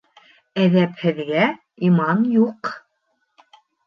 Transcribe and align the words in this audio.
Әҙәпһеҙгә 0.61 1.43
иман 1.89 2.23
юҡ. 2.37 2.71